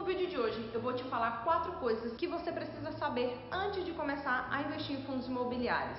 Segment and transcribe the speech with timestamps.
[0.00, 3.84] No vídeo de hoje eu vou te falar quatro coisas que você precisa saber antes
[3.84, 5.98] de começar a investir em fundos imobiliários.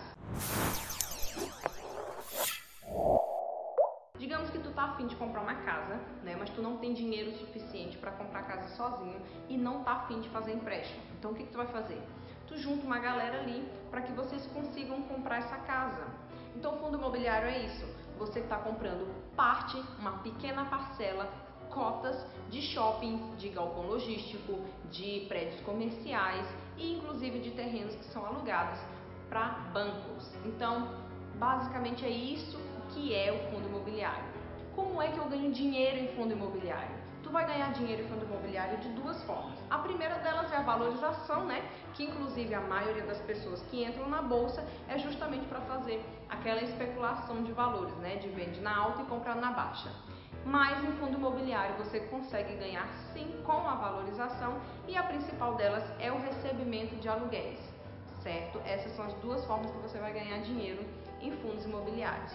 [4.17, 7.31] Digamos que tu tá afim de comprar uma casa, né, mas tu não tem dinheiro
[7.37, 11.03] suficiente para comprar a casa sozinho e não tá afim de fazer empréstimo.
[11.19, 12.01] Então o que, que tu vai fazer?
[12.47, 16.07] Tu junta uma galera ali para que vocês consigam comprar essa casa.
[16.55, 17.85] Então o fundo imobiliário é isso.
[18.17, 21.31] Você está comprando parte, uma pequena parcela
[21.73, 24.59] cotas de shoppings, de galpão logístico,
[24.89, 26.47] de prédios comerciais
[26.77, 28.79] e inclusive de terrenos que são alugados
[29.29, 30.29] para bancos.
[30.45, 30.89] Então,
[31.35, 32.59] basicamente é isso
[32.89, 34.25] que é o fundo imobiliário.
[34.75, 37.01] Como é que eu ganho dinheiro em fundo imobiliário?
[37.23, 39.57] Tu vai ganhar dinheiro em fundo imobiliário de duas formas.
[39.69, 41.63] A primeira delas é a valorização, né?
[41.93, 46.61] Que inclusive a maioria das pessoas que entram na bolsa é justamente para fazer aquela
[46.61, 48.15] especulação de valores, né?
[48.15, 49.89] De vende na alta e comprar na baixa.
[50.45, 55.83] Mas em fundo imobiliário você consegue ganhar sim com a valorização e a principal delas
[55.99, 57.59] é o recebimento de aluguéis,
[58.23, 58.59] certo?
[58.65, 60.83] Essas são as duas formas que você vai ganhar dinheiro
[61.21, 62.33] em fundos imobiliários.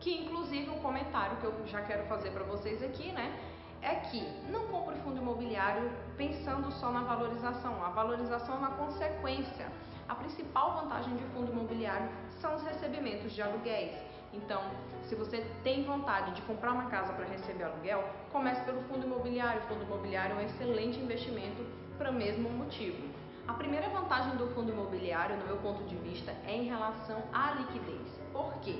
[0.00, 3.38] Que inclusive um comentário que eu já quero fazer para vocês aqui, né?
[3.82, 7.84] É que não compre fundo imobiliário pensando só na valorização.
[7.84, 9.66] A valorização é uma consequência.
[10.08, 12.08] A principal vantagem de fundo imobiliário
[12.40, 13.92] são os recebimentos de aluguéis.
[14.32, 14.62] Então,
[15.02, 18.02] se você tem vontade de comprar uma casa para receber aluguel,
[18.32, 19.60] comece pelo fundo imobiliário.
[19.62, 21.64] O fundo imobiliário é um excelente investimento
[21.98, 23.02] para o mesmo motivo.
[23.46, 27.52] A primeira vantagem do fundo imobiliário, no meu ponto de vista, é em relação à
[27.52, 28.20] liquidez.
[28.32, 28.78] Por quê?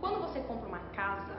[0.00, 1.36] Quando você compra uma casa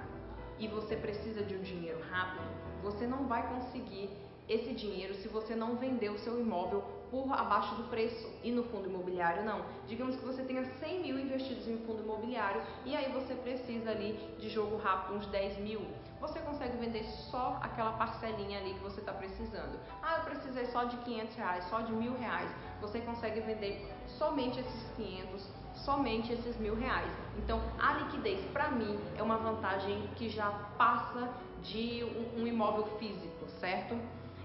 [0.57, 2.45] e você precisa de um dinheiro rápido,
[2.81, 4.09] você não vai conseguir
[4.47, 8.27] esse dinheiro se você não vender o seu imóvel por abaixo do preço.
[8.43, 9.63] E no fundo imobiliário não.
[9.87, 14.13] Digamos que você tenha 100 mil investidos em fundo imobiliário e aí você precisa ali
[14.39, 15.81] de jogo rápido uns 10 mil.
[16.19, 19.77] Você consegue vender só aquela parcelinha ali que você está precisando.
[20.01, 22.49] Ah, eu precisei só de 500 reais, só de mil reais.
[22.81, 27.11] Você consegue vender somente esses 500, somente esses mil reais.
[27.37, 31.29] Então a liquidez para mim é uma vantagem que já passa
[31.61, 32.03] de
[32.35, 33.95] um imóvel físico, certo?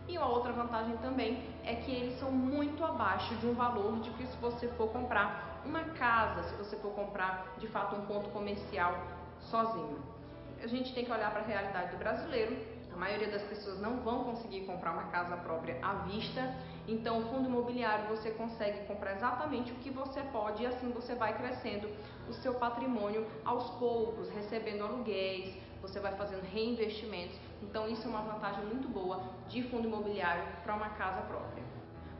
[0.09, 4.11] E uma outra vantagem também é que eles são muito abaixo de um valor de
[4.13, 8.31] que se você for comprar uma casa, se você for comprar de fato um ponto
[8.31, 8.95] comercial
[9.41, 9.99] sozinho.
[10.63, 12.57] A gente tem que olhar para a realidade do brasileiro.
[12.93, 16.53] A maioria das pessoas não vão conseguir comprar uma casa própria à vista,
[16.89, 21.15] então o fundo imobiliário você consegue comprar exatamente o que você pode e assim você
[21.15, 21.89] vai crescendo
[22.29, 27.37] o seu patrimônio aos poucos, recebendo aluguéis, você vai fazendo reinvestimentos.
[27.63, 31.63] Então isso é uma vantagem muito boa de fundo imobiliário para uma casa própria.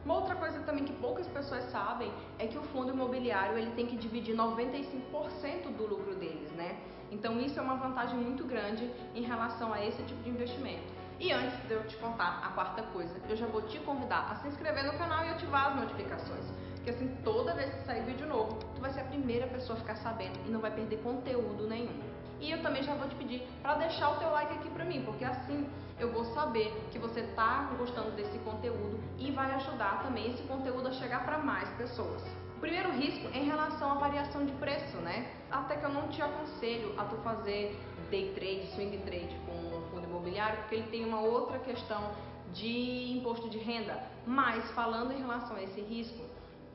[0.05, 3.85] Uma outra coisa também que poucas pessoas sabem é que o fundo imobiliário ele tem
[3.85, 6.79] que dividir 95% do lucro deles, né?
[7.11, 10.99] Então isso é uma vantagem muito grande em relação a esse tipo de investimento.
[11.19, 14.35] E antes de eu te contar a quarta coisa, eu já vou te convidar a
[14.35, 16.45] se inscrever no canal e ativar as notificações.
[16.75, 19.81] Porque assim, toda vez que sair vídeo novo, tu vai ser a primeira pessoa a
[19.81, 21.99] ficar sabendo e não vai perder conteúdo nenhum.
[22.39, 25.03] E eu também já vou te pedir para deixar o teu like aqui para mim,
[25.03, 25.69] porque assim
[25.99, 30.87] eu vou saber que você está gostando desse conteúdo e vai ajudar também esse conteúdo
[30.87, 32.23] a chegar para mais pessoas.
[32.55, 35.29] O primeiro risco é em relação à variação de preço, né?
[35.51, 37.77] Até que eu não te aconselho a tu fazer
[38.09, 42.11] day trade, swing trade com o fundo imobiliário, porque ele tem uma outra questão
[42.53, 44.01] de imposto de renda.
[44.25, 46.23] Mas falando em relação a esse risco,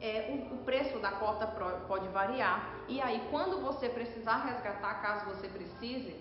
[0.05, 1.47] é, o, o, preço da cota
[1.89, 6.15] pode variar e aí quando você precisar resgatar, caso você precise,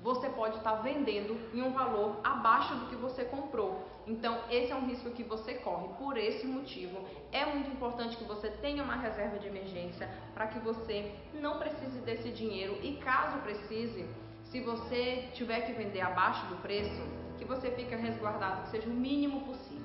[0.00, 3.88] você pode estar tá vendendo em um valor abaixo do que você comprou.
[4.06, 5.88] Então, esse é um risco que você corre.
[5.98, 6.98] Por esse motivo,
[7.32, 11.98] é muito importante que você tenha uma reserva de emergência para que você não precise
[12.00, 14.06] desse dinheiro e caso precise,
[14.44, 17.02] se você tiver que vender abaixo do preço,
[17.38, 19.83] que você fique resguardado, que seja o mínimo possível.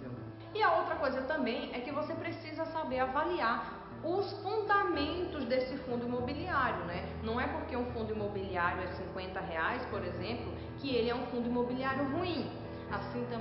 [0.54, 6.06] E a outra coisa também é que você precisa saber avaliar os fundamentos desse fundo
[6.06, 7.08] imobiliário, né?
[7.24, 11.26] Não é porque um fundo imobiliário é 50 reais, por exemplo, que ele é um
[11.28, 12.50] fundo imobiliário ruim.
[12.92, 13.39] Assim também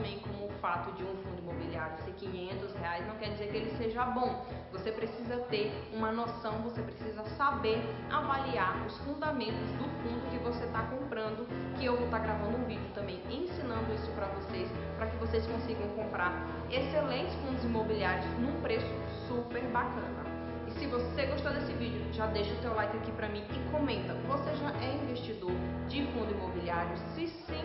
[0.60, 4.44] fato de um fundo imobiliário ser 500 reais não quer dizer que ele seja bom.
[4.72, 10.64] Você precisa ter uma noção, você precisa saber avaliar os fundamentos do fundo que você
[10.64, 11.46] está comprando,
[11.78, 15.16] que eu vou estar tá gravando um vídeo também ensinando isso para vocês, para que
[15.16, 16.32] vocês consigam comprar
[16.70, 18.87] excelentes fundos imobiliários num preço
[19.26, 20.28] super bacana.
[20.66, 23.70] E se você gostou desse vídeo, já deixa o teu like aqui pra mim e
[23.70, 25.52] comenta, você já é investidor
[25.88, 26.94] de fundo imobiliário?
[27.14, 27.64] Se sim,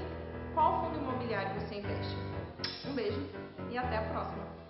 [0.54, 2.16] qual fundo imobiliário você investe?
[2.88, 3.20] Um beijo
[3.72, 4.63] e até a próxima!